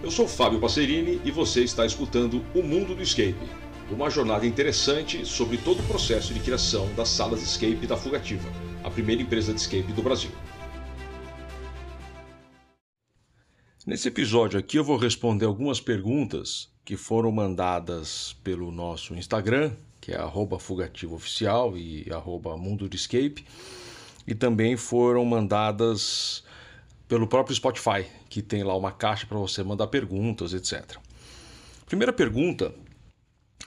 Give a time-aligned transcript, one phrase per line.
[0.00, 3.34] Eu sou Fábio Passerini e você está escutando O Mundo do Escape,
[3.90, 8.48] uma jornada interessante sobre todo o processo de criação das salas escape da Fugativa,
[8.84, 10.30] a primeira empresa de escape do Brasil.
[13.84, 20.12] Nesse episódio aqui eu vou responder algumas perguntas que foram mandadas pelo nosso Instagram, que
[20.12, 20.18] é
[20.60, 22.06] @fugativooficial e
[22.56, 23.44] Mundo de Escape,
[24.24, 26.44] e também foram mandadas
[27.08, 30.98] pelo próprio Spotify, que tem lá uma caixa para você mandar perguntas, etc.
[31.86, 32.74] Primeira pergunta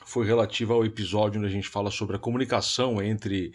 [0.06, 3.52] foi relativa ao episódio onde a gente fala sobre a comunicação entre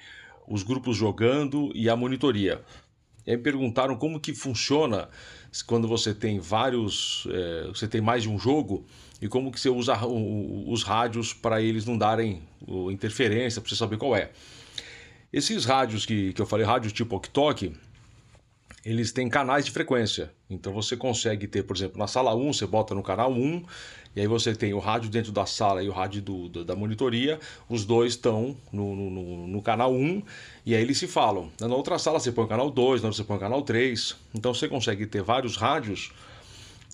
[0.48, 2.62] os grupos jogando e a monitoria.
[3.24, 5.08] E aí perguntaram como que funciona
[5.66, 8.84] quando você tem vários, é, você tem mais de um jogo
[9.22, 12.42] e como que você usa os rádios para eles não darem
[12.90, 14.30] interferência, para você saber qual é.
[15.32, 17.72] Esses rádios que, que eu falei, rádios tipo Ok
[18.86, 20.32] eles têm canais de frequência.
[20.48, 23.64] Então você consegue ter, por exemplo, na sala 1, você bota no canal 1,
[24.14, 26.76] e aí você tem o rádio dentro da sala e o rádio do, do, da
[26.76, 30.22] monitoria, os dois estão no, no, no, canal 1,
[30.64, 31.50] e aí eles se falam.
[31.60, 34.16] Na outra sala você põe o canal 2, na outra você põe o canal 3.
[34.32, 36.12] Então você consegue ter vários rádios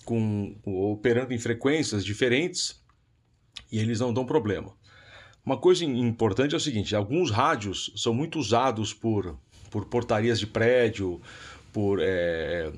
[0.03, 2.81] com, operando em frequências diferentes
[3.71, 4.73] e eles não dão problema.
[5.45, 9.37] Uma coisa importante é o seguinte: alguns rádios são muito usados por,
[9.69, 11.21] por portarias de prédio,
[11.73, 12.71] por é,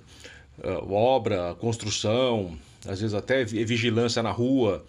[0.64, 2.58] é, obra, construção,
[2.88, 4.84] às vezes até vigilância na rua.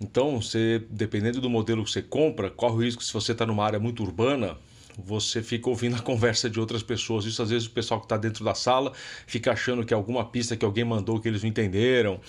[0.00, 3.64] Então, você, dependendo do modelo que você compra, corre o risco se você está numa
[3.64, 4.56] área muito urbana,
[4.96, 7.24] você fica ouvindo a conversa de outras pessoas.
[7.24, 8.92] Isso às vezes o pessoal que está dentro da sala
[9.26, 12.20] fica achando que é alguma pista que alguém mandou que eles não entenderam.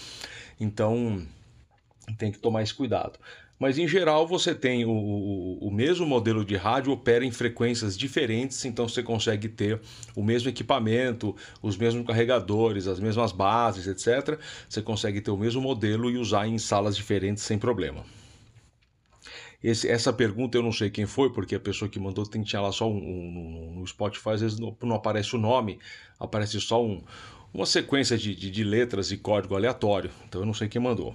[0.59, 1.21] Então,
[2.17, 3.19] tem que tomar esse cuidado.
[3.59, 8.63] Mas em geral você tem o, o, mesmo modelo de rádio opera em frequências diferentes,
[8.63, 9.81] então você consegue ter
[10.15, 14.39] o mesmo equipamento, os mesmos carregadores, as mesmas bases, etc.
[14.67, 18.05] Você consegue ter o mesmo modelo e usar em salas diferentes sem problema.
[19.61, 22.61] Esse, essa pergunta eu não sei quem foi, porque a pessoa que mandou tem tinha
[22.61, 25.79] lá só um, um, no Spotify, às vezes não, não, aparece o nome,
[26.17, 27.03] aparece só um,
[27.53, 30.09] uma sequência de, de, de letras e código aleatório.
[30.29, 31.13] Então eu não sei quem mandou.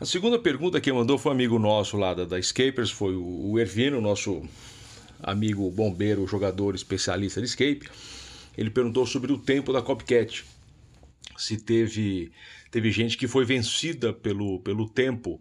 [0.00, 3.50] A segunda pergunta que mandou foi um amigo nosso lá da, da Escapers, foi o,
[3.50, 4.42] o Ervino, nosso
[5.22, 7.86] amigo bombeiro, jogador especialista de escape.
[8.56, 10.42] Ele perguntou sobre o tempo da Copycat.
[11.36, 12.32] Se teve,
[12.70, 15.38] teve gente que foi vencida pelo, pelo tempo,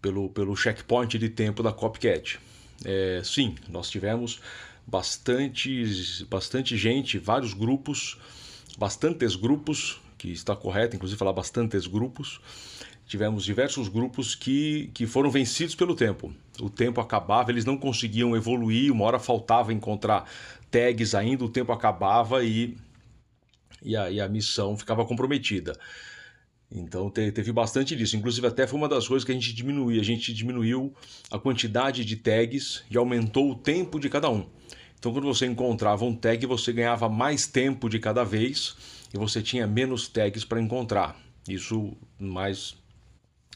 [0.00, 2.38] pelo, pelo checkpoint de tempo da Copycat.
[2.84, 4.40] É, sim, nós tivemos
[4.86, 8.16] bastante, bastante gente, vários grupos,
[8.78, 12.40] bastantes grupos, que está correto, inclusive falar bastantes grupos,
[13.08, 16.32] tivemos diversos grupos que, que foram vencidos pelo tempo.
[16.60, 20.30] O tempo acabava, eles não conseguiam evoluir, uma hora faltava encontrar
[20.70, 22.76] tags ainda, o tempo acabava e,
[23.82, 25.76] e, a, e a missão ficava comprometida.
[26.70, 28.14] Então teve bastante disso.
[28.14, 29.98] Inclusive, até foi uma das coisas que a gente diminuiu.
[29.98, 30.92] A gente diminuiu
[31.30, 34.46] a quantidade de tags e aumentou o tempo de cada um.
[34.98, 38.76] Então, quando você encontrava um tag, você ganhava mais tempo de cada vez
[39.14, 41.16] e você tinha menos tags para encontrar.
[41.48, 42.76] Isso mais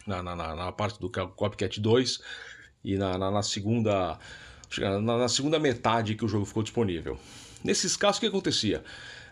[0.07, 2.21] na, na, na parte do Copycat 2
[2.85, 4.19] e na, na, na segunda
[4.79, 7.19] na, na, segunda metade que o jogo ficou disponível.
[7.63, 8.83] Nesses casos, o que acontecia?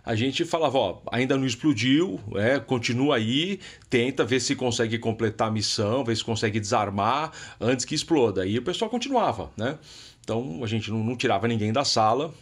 [0.04, 5.48] A gente falava, ó, ainda não explodiu, é, continua aí, tenta ver se consegue completar
[5.48, 8.46] a missão, ver se consegue desarmar antes que exploda.
[8.46, 9.78] E o pessoal continuava, né?
[10.22, 12.32] Então a gente não, não tirava ninguém da sala,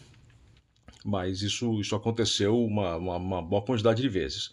[1.04, 4.50] mas isso, isso aconteceu uma, uma, uma boa quantidade de vezes.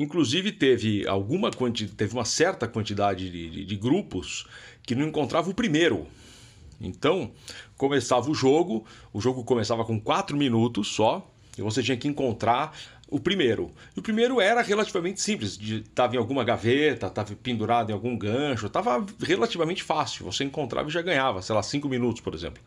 [0.00, 4.46] Inclusive teve alguma teve uma certa quantidade de, de, de grupos
[4.82, 6.06] que não encontrava o primeiro.
[6.80, 7.30] Então
[7.76, 12.74] começava o jogo, o jogo começava com 4 minutos só, e você tinha que encontrar
[13.10, 13.72] o primeiro.
[13.94, 18.68] E o primeiro era relativamente simples, estava em alguma gaveta, estava pendurado em algum gancho,
[18.68, 20.24] estava relativamente fácil.
[20.24, 22.62] Você encontrava e já ganhava, sei lá, 5 minutos, por exemplo.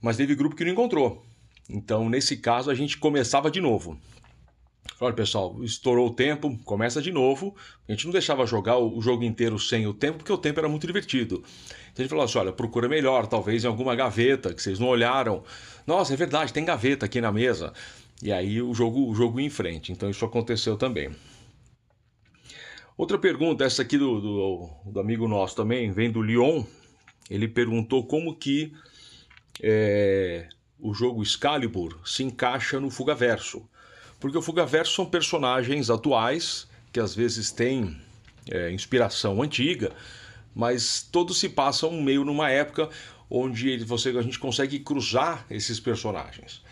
[0.00, 1.24] Mas teve grupo que não encontrou.
[1.70, 3.96] Então, nesse caso, a gente começava de novo.
[5.00, 7.56] Olha, pessoal, estourou o tempo, começa de novo.
[7.88, 10.68] A gente não deixava jogar o jogo inteiro sem o tempo, porque o tempo era
[10.68, 11.42] muito divertido.
[11.92, 14.88] Então a gente falou assim: olha, procura melhor, talvez em alguma gaveta que vocês não
[14.88, 15.42] olharam.
[15.86, 17.72] Nossa, é verdade, tem gaveta aqui na mesa.
[18.22, 19.90] E aí o jogo, o jogo ia em frente.
[19.92, 21.10] Então isso aconteceu também.
[22.96, 26.64] Outra pergunta, essa aqui do, do, do amigo nosso também, vem do Lyon.
[27.28, 28.72] Ele perguntou como que
[29.60, 33.68] é, o jogo Excalibur se encaixa no Fugaverso.
[34.22, 38.00] Porque o Fugaverso são personagens atuais que às vezes têm
[38.48, 39.92] é, inspiração antiga,
[40.54, 42.88] mas todos se passam meio numa época
[43.28, 46.62] onde você, a gente consegue cruzar esses personagens.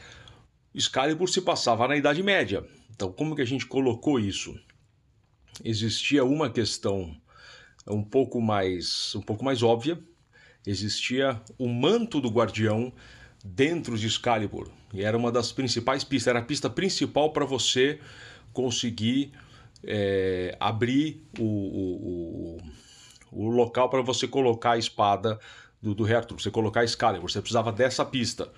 [0.74, 2.64] Excalibur se passava na Idade Média.
[2.94, 4.58] Então, como que a gente colocou isso?
[5.64, 7.14] existia uma questão
[7.86, 9.98] um pouco mais um pouco mais óbvia.
[10.66, 12.92] Existia o manto do guardião
[13.44, 14.68] dentro de Excalibur.
[14.92, 18.00] E era uma das principais pistas, era a pista principal para você
[18.52, 19.32] conseguir
[19.84, 22.56] é, abrir o, o,
[23.32, 25.38] o, o local para você colocar a espada
[25.80, 26.06] do, do
[26.36, 27.30] você colocar Excalibur.
[27.30, 28.48] Você precisava dessa pista,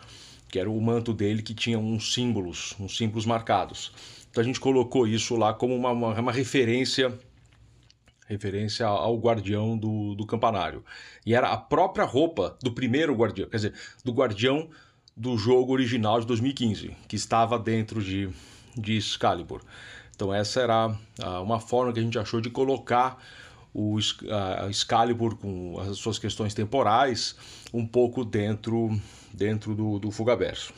[0.49, 3.93] que era o manto dele que tinha uns símbolos, uns símbolos marcados.
[4.31, 7.17] Então a gente colocou isso lá como uma, uma, uma referência
[8.27, 10.85] referência ao guardião do, do campanário.
[11.25, 13.75] E era a própria roupa do primeiro guardião, quer dizer,
[14.05, 14.69] do guardião
[15.17, 18.31] do jogo original de 2015, que estava dentro de,
[18.77, 19.63] de Excalibur.
[20.15, 20.97] Então essa era
[21.43, 23.23] uma forma que a gente achou de colocar
[23.75, 23.99] o
[24.69, 27.37] Excalibur com as suas questões temporais
[27.73, 28.91] um pouco dentro,
[29.33, 30.75] dentro do, do Fugaverso.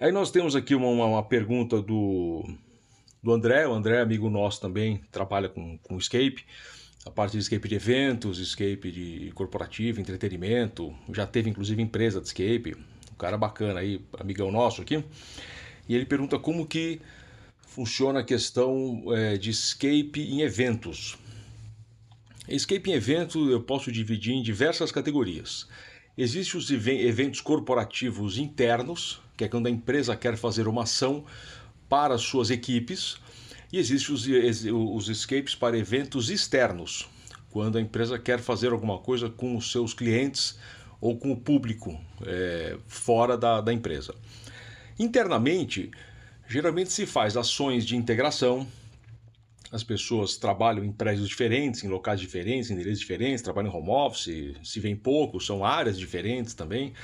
[0.00, 2.44] Aí nós temos aqui uma, uma pergunta do,
[3.22, 3.66] do André.
[3.66, 6.44] O André, amigo nosso também, trabalha com, com escape.
[7.06, 10.94] A parte de escape de eventos, escape de corporativo, entretenimento.
[11.12, 12.76] Já teve inclusive empresa de escape.
[13.12, 15.04] Um cara bacana aí, amigão nosso aqui.
[15.88, 17.00] E ele pergunta como que
[17.66, 21.16] funciona a questão é, de escape em eventos.
[22.48, 25.68] Escape em evento eu posso dividir em diversas categorias.
[26.16, 31.24] Existem os eventos corporativos internos, que é quando a empresa quer fazer uma ação
[31.92, 33.18] para as suas equipes,
[33.70, 34.26] e existem os,
[34.64, 37.06] os escapes para eventos externos,
[37.50, 40.58] quando a empresa quer fazer alguma coisa com os seus clientes
[41.02, 44.14] ou com o público é, fora da, da empresa.
[44.98, 45.90] Internamente,
[46.48, 48.66] geralmente se faz ações de integração,
[49.70, 53.90] as pessoas trabalham em prédios diferentes, em locais diferentes, em endereços diferentes, trabalham em home
[53.90, 56.94] office, se vem pouco, são áreas diferentes também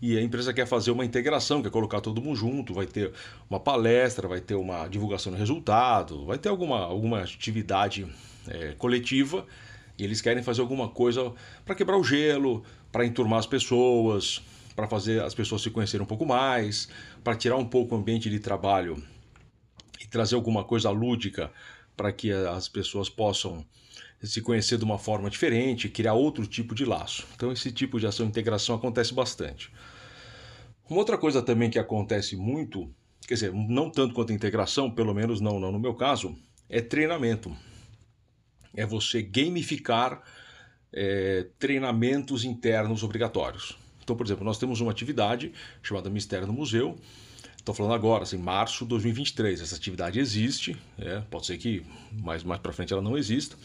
[0.00, 3.12] e a empresa quer fazer uma integração, quer colocar todo mundo junto, vai ter
[3.50, 8.06] uma palestra, vai ter uma divulgação do resultado, vai ter alguma, alguma atividade
[8.46, 9.44] é, coletiva
[9.98, 11.32] e eles querem fazer alguma coisa
[11.64, 12.62] para quebrar o gelo,
[12.92, 14.40] para enturmar as pessoas,
[14.76, 16.88] para fazer as pessoas se conhecerem um pouco mais,
[17.24, 19.02] para tirar um pouco o ambiente de trabalho
[20.00, 21.50] e trazer alguma coisa lúdica
[21.96, 23.66] para que as pessoas possam
[24.22, 27.26] se conhecer de uma forma diferente, criar outro tipo de laço.
[27.34, 29.72] Então, esse tipo de ação de integração acontece bastante.
[30.88, 32.90] Uma outra coisa também que acontece muito,
[33.26, 36.36] quer dizer, não tanto quanto a integração, pelo menos não, não no meu caso,
[36.68, 37.54] é treinamento.
[38.74, 40.22] É você gamificar
[40.92, 43.78] é, treinamentos internos obrigatórios.
[44.02, 46.96] Então, por exemplo, nós temos uma atividade chamada Mistério no Museu.
[47.68, 49.60] Estou falando agora, assim, março de 2023.
[49.60, 51.82] Essa atividade existe, é, pode ser que
[52.22, 53.56] mais, mais para frente ela não exista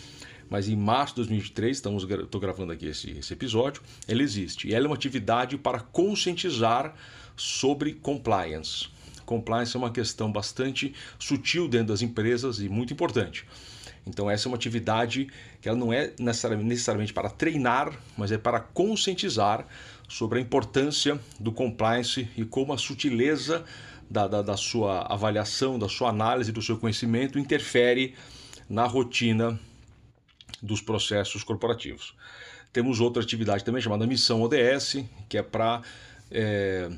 [0.49, 4.67] mas em março de 2023, estamos, estou gravando aqui esse, esse episódio, ela existe.
[4.67, 6.93] E ela é uma atividade para conscientizar
[7.35, 8.87] sobre compliance.
[9.25, 13.47] Compliance é uma questão bastante sutil dentro das empresas e muito importante.
[14.05, 15.27] Então essa é uma atividade
[15.61, 19.65] que ela não é necessariamente, necessariamente para treinar, mas é para conscientizar
[20.07, 23.63] sobre a importância do compliance e como a sutileza
[24.13, 28.13] da, da, da sua avaliação, da sua análise, do seu conhecimento interfere
[28.69, 29.59] na rotina
[30.61, 32.15] dos processos corporativos.
[32.71, 35.81] Temos outra atividade também chamada Missão ODS, que é para
[36.29, 36.91] é,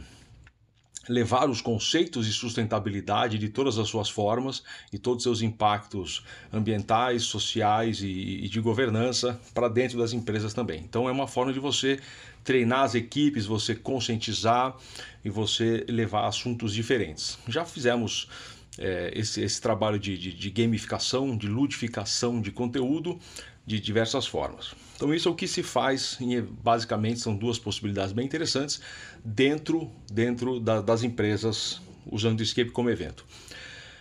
[1.08, 6.24] levar os conceitos de sustentabilidade de todas as suas formas e todos os seus impactos
[6.52, 10.82] ambientais, sociais e, e de governança para dentro das empresas também.
[10.82, 12.00] Então é uma forma de você
[12.44, 14.76] treinar as equipes, você conscientizar
[15.24, 17.38] e você levar assuntos diferentes.
[17.48, 18.30] Já fizemos
[18.78, 23.20] é, esse, esse, trabalho de, de, de gamificação, de ludificação de conteúdo
[23.66, 24.76] de diversas formas.
[24.96, 26.18] Então isso é o que se faz,
[26.64, 28.80] basicamente são duas possibilidades bem interessantes
[29.24, 33.26] dentro, dentro da, das empresas usando o Escape como evento.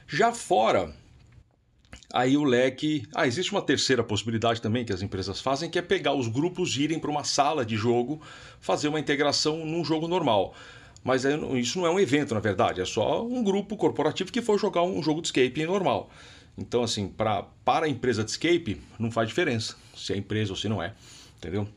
[0.07, 0.95] Já fora,
[2.13, 3.09] aí o leque...
[3.13, 6.77] Ah, existe uma terceira possibilidade também que as empresas fazem, que é pegar os grupos
[6.77, 8.21] e irem para uma sala de jogo,
[8.61, 10.55] fazer uma integração num jogo normal.
[11.03, 11.25] Mas
[11.59, 14.83] isso não é um evento, na verdade, é só um grupo corporativo que for jogar
[14.85, 16.09] um jogo de escape normal.
[16.57, 20.57] Então, assim, pra, para a empresa de escape, não faz diferença se é empresa ou
[20.57, 20.95] se não é,
[21.37, 21.69] entendeu?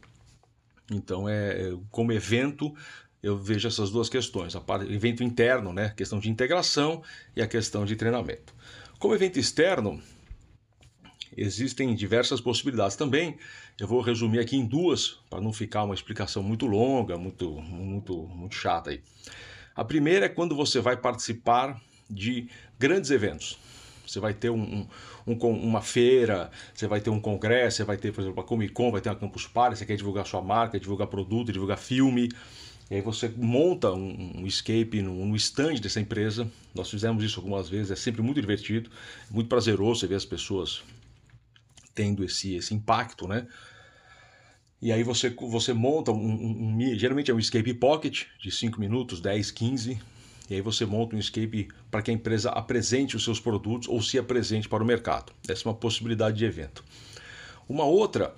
[0.91, 2.73] Então, é, como evento,
[3.21, 7.03] eu vejo essas duas questões: a parte, evento interno, né, questão de integração
[7.35, 8.53] e a questão de treinamento.
[8.99, 10.01] Como evento externo,
[11.35, 13.37] existem diversas possibilidades também.
[13.79, 18.27] Eu vou resumir aqui em duas, para não ficar uma explicação muito longa, muito, muito,
[18.27, 19.03] muito chata aí.
[19.75, 23.59] A primeira é quando você vai participar de grandes eventos.
[24.07, 24.87] Você vai ter um,
[25.25, 28.73] um, uma feira, você vai ter um congresso, você vai ter, por exemplo, a Comic
[28.73, 32.29] Con, vai ter uma Campus Party, você quer divulgar sua marca, divulgar produto, divulgar filme.
[32.89, 36.49] E aí você monta um, escape no, no stand dessa empresa.
[36.73, 38.89] Nós fizemos isso algumas vezes, é sempre muito divertido,
[39.29, 40.83] muito prazeroso você ver as pessoas
[41.93, 43.45] tendo esse, esse impacto, né?
[44.81, 48.79] E aí você, você monta um, um, um, Geralmente é um escape pocket de 5
[48.79, 49.99] minutos, 10, 15.
[50.49, 54.01] E aí você monta um escape para que a empresa apresente os seus produtos ou
[54.01, 55.33] se apresente para o mercado.
[55.47, 56.83] Essa é uma possibilidade de evento.
[57.67, 58.33] Uma outra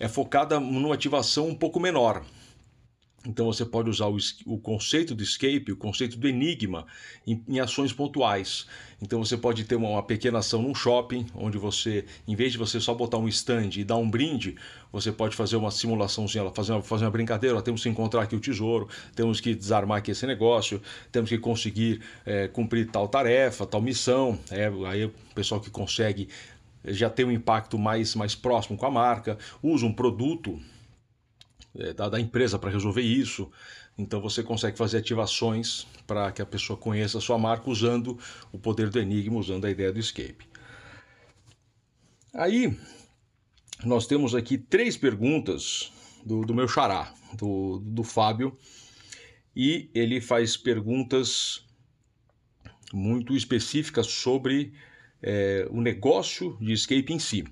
[0.00, 2.24] é focada numa ativação um pouco menor.
[3.26, 6.86] Então você pode usar o, o, conceito do escape, o conceito do enigma
[7.26, 8.66] em, em ações pontuais.
[9.00, 12.58] Então você pode ter uma, uma, pequena ação num shopping, onde você, em vez de
[12.58, 14.56] você só botar um stand e dar um brinde,
[14.92, 17.62] você pode fazer uma simulaçãozinha, fazer uma, fazer uma brincadeira.
[17.62, 22.00] temos que encontrar aqui o tesouro, temos que desarmar aqui esse negócio, temos que conseguir
[22.26, 24.38] é, cumprir tal tarefa, tal missão.
[24.50, 26.28] É, aí o pessoal que consegue
[26.84, 30.60] já tem um impacto mais, mais próximo com a marca, usa um produto
[31.76, 33.50] é, da, da empresa para resolver isso.
[33.96, 38.18] Então você consegue fazer ativações para que a pessoa conheça a sua marca usando
[38.50, 40.46] o poder do enigma, usando a ideia do escape.
[42.34, 42.76] Aí
[43.84, 45.92] nós temos aqui três perguntas
[46.24, 48.56] do, do meu xará, do, do Fábio,
[49.54, 51.66] e ele faz perguntas
[52.92, 54.72] muito específicas sobre
[55.22, 57.44] é, o negócio de escape em si.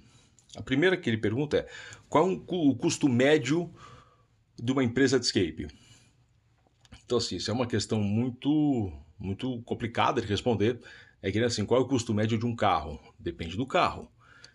[0.56, 1.68] A primeira que ele pergunta é:
[2.08, 3.70] qual é o custo médio
[4.60, 5.68] de uma empresa de escape?
[7.04, 10.80] Então, assim, isso é uma questão muito, muito complicada de responder.
[11.22, 13.00] É que assim, qual é o custo médio de um carro?
[13.18, 14.10] Depende do carro.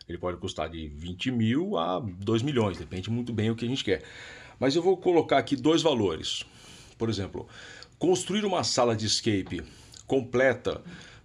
[0.08, 3.68] Ele pode custar de 20 mil a 2 milhões, depende muito bem o que a
[3.68, 4.04] gente quer.
[4.60, 6.46] Mas eu vou colocar aqui dois valores.
[6.98, 7.48] Por exemplo,
[7.98, 9.64] construir uma sala de escape
[10.08, 10.82] completa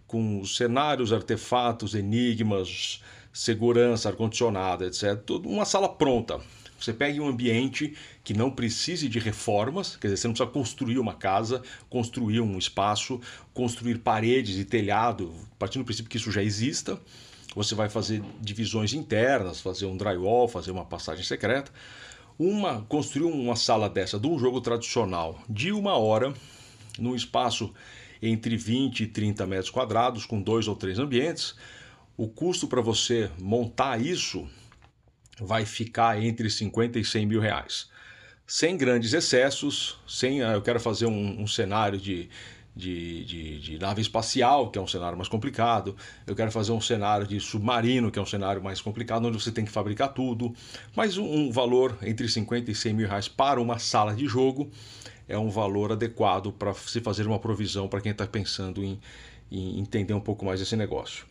[0.07, 5.31] com cenários, artefatos, enigmas, segurança, ar-condicionado, etc.
[5.45, 6.41] Uma sala pronta.
[6.81, 7.95] Você pega um ambiente
[8.25, 12.57] que não precise de reformas, quer dizer, você não precisa construir uma casa, construir um
[12.57, 13.21] espaço,
[13.53, 16.99] construir paredes e telhado, partindo do princípio que isso já exista.
[17.55, 21.71] Você vai fazer divisões internas, fazer um drywall, fazer uma passagem secreta.
[22.39, 26.33] Uma, construir uma sala dessa de um jogo tradicional de uma hora,
[26.99, 27.75] num espaço
[28.23, 31.55] entre 20 e 30 metros quadrados, com dois ou três ambientes.
[32.17, 34.49] O custo para você montar isso
[35.41, 37.89] vai ficar entre 50 e 100 mil reais.
[38.47, 42.29] Sem grandes excessos, sem ah, eu quero fazer um, um cenário de,
[42.75, 45.97] de, de, de, nave espacial, que é um cenário mais complicado.
[46.27, 49.53] Eu quero fazer um cenário de submarino, que é um cenário mais complicado, onde você
[49.53, 50.53] tem que fabricar tudo.
[50.97, 54.71] Mas um, um valor entre 50 e 100 mil reais para uma sala de jogo
[55.29, 59.01] é um valor adequado para se fazer uma provisão para quem está pensando em,
[59.51, 61.25] em entender um pouco mais esse negócio.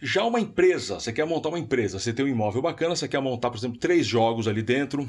[0.00, 3.20] Já uma empresa, você quer montar uma empresa, você tem um imóvel bacana, você quer
[3.20, 5.08] montar, por exemplo, três jogos ali dentro,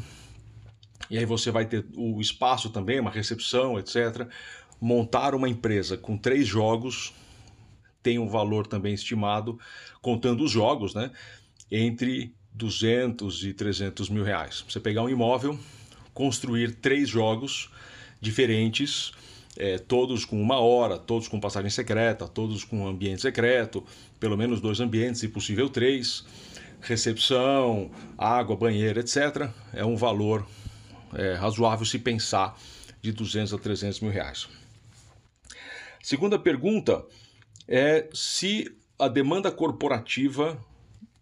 [1.10, 4.28] e aí você vai ter o espaço também, uma recepção, etc.
[4.82, 7.14] Montar uma empresa com três jogos
[8.02, 9.60] tem um valor também estimado,
[10.02, 11.12] contando os jogos, né?
[11.72, 14.64] Entre 200 e 300 mil reais.
[14.68, 15.60] Você pegar um imóvel,
[16.14, 17.70] construir três jogos
[18.22, 19.12] diferentes,
[19.60, 23.84] é, todos com uma hora, todos com passagem secreta, todos com ambiente secreto,
[24.20, 26.26] pelo menos dois ambientes, e possível três,
[26.80, 29.50] recepção, água, banheiro, etc.
[29.74, 30.48] É um valor
[31.14, 32.58] é, razoável se pensar
[33.02, 34.48] de 200 a 300 mil reais.
[36.02, 37.06] Segunda pergunta
[37.68, 40.58] é se a demanda corporativa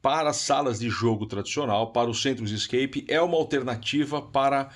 [0.01, 4.69] para as salas de jogo tradicional, para os centros escape, é uma alternativa para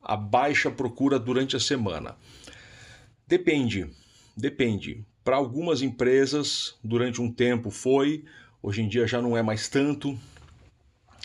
[0.00, 2.16] a baixa procura durante a semana.
[3.30, 3.88] Depende,
[4.36, 5.04] depende.
[5.22, 8.24] Para algumas empresas, durante um tempo foi,
[8.60, 10.18] hoje em dia já não é mais tanto.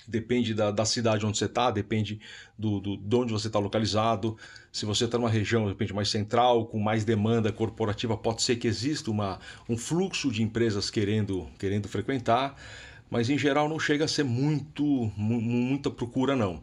[0.07, 2.21] Depende da, da cidade onde você está, depende
[2.55, 4.37] do, do, de onde você está localizado.
[4.71, 8.57] Se você está numa região, de repente, mais central, com mais demanda corporativa, pode ser
[8.57, 12.55] que exista uma, um fluxo de empresas querendo, querendo frequentar
[13.07, 14.83] mas em geral não chega a ser muito
[15.15, 16.61] muita procura não.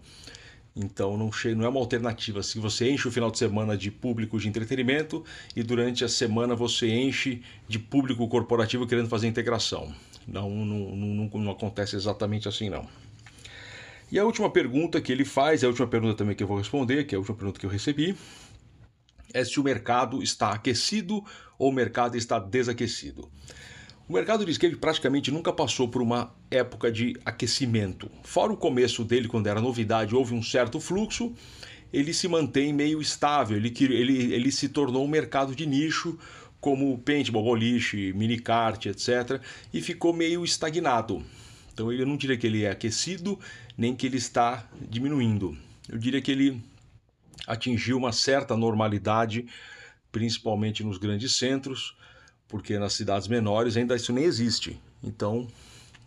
[0.75, 2.43] Então não, não é uma alternativa.
[2.43, 5.25] Se você enche o final de semana de público de entretenimento
[5.55, 9.95] e durante a semana você enche de público corporativo querendo fazer integração.
[10.27, 12.87] Não, não, não, não acontece exatamente assim não.
[14.11, 17.05] E a última pergunta que ele faz, a última pergunta também que eu vou responder,
[17.05, 18.15] que é a última pergunta que eu recebi,
[19.33, 21.25] é se o mercado está aquecido
[21.59, 23.31] ou o mercado está desaquecido.
[24.09, 28.11] O mercado de skate praticamente nunca passou por uma época de aquecimento.
[28.25, 31.33] Fora o começo dele, quando era novidade, houve um certo fluxo,
[31.93, 36.19] ele se mantém meio estável, ele, ele, ele se tornou um mercado de nicho,
[36.61, 39.41] como paintball, boliche, minicart, etc.,
[39.73, 41.25] e ficou meio estagnado.
[41.73, 43.39] Então eu não diria que ele é aquecido,
[43.77, 45.57] nem que ele está diminuindo.
[45.89, 46.63] Eu diria que ele
[47.47, 49.47] atingiu uma certa normalidade,
[50.11, 51.97] principalmente nos grandes centros,
[52.53, 54.79] porque nas cidades menores ainda isso nem existe.
[55.03, 55.49] Então,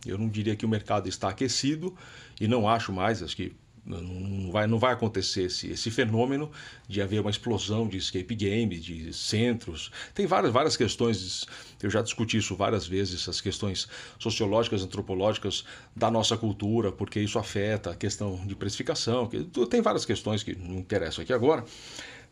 [0.05, 1.97] eu não diria que o mercado está aquecido
[2.39, 6.51] e não acho mais, acho que não vai, não vai acontecer esse, esse fenômeno
[6.87, 9.91] de haver uma explosão de escape game, de centros.
[10.13, 11.47] Tem várias, várias questões,
[11.81, 13.87] eu já discuti isso várias vezes, essas questões
[14.19, 19.27] sociológicas, antropológicas da nossa cultura, porque isso afeta a questão de precificação.
[19.67, 21.65] Tem várias questões que não interessam aqui agora,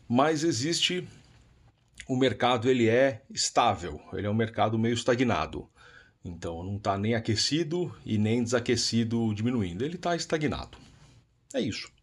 [0.08, 1.04] mas existe.
[2.06, 5.68] O mercado ele é estável, ele é um mercado meio estagnado.
[6.24, 10.78] Então não está nem aquecido e nem desaquecido diminuindo, ele está estagnado.
[11.52, 11.93] É isso.